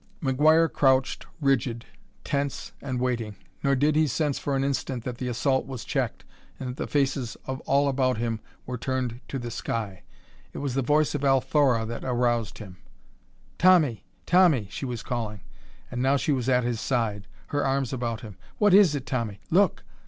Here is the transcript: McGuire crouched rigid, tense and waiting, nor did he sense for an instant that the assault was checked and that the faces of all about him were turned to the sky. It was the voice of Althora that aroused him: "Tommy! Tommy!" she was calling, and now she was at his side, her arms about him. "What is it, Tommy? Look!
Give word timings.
McGuire 0.19 0.67
crouched 0.67 1.27
rigid, 1.39 1.85
tense 2.23 2.71
and 2.81 2.99
waiting, 2.99 3.35
nor 3.63 3.75
did 3.75 3.95
he 3.95 4.07
sense 4.07 4.39
for 4.39 4.55
an 4.55 4.63
instant 4.63 5.03
that 5.03 5.19
the 5.19 5.27
assault 5.27 5.67
was 5.67 5.85
checked 5.85 6.25
and 6.59 6.69
that 6.69 6.77
the 6.77 6.87
faces 6.87 7.37
of 7.45 7.59
all 7.67 7.87
about 7.87 8.17
him 8.17 8.39
were 8.65 8.79
turned 8.79 9.21
to 9.27 9.37
the 9.37 9.51
sky. 9.51 10.01
It 10.53 10.57
was 10.57 10.73
the 10.73 10.81
voice 10.81 11.13
of 11.13 11.23
Althora 11.23 11.85
that 11.85 12.03
aroused 12.03 12.57
him: 12.57 12.77
"Tommy! 13.59 14.03
Tommy!" 14.25 14.67
she 14.71 14.85
was 14.87 15.03
calling, 15.03 15.41
and 15.91 16.01
now 16.01 16.17
she 16.17 16.31
was 16.31 16.49
at 16.49 16.63
his 16.63 16.81
side, 16.81 17.27
her 17.49 17.63
arms 17.63 17.93
about 17.93 18.21
him. 18.21 18.37
"What 18.57 18.73
is 18.73 18.95
it, 18.95 19.05
Tommy? 19.05 19.39
Look! 19.51 19.83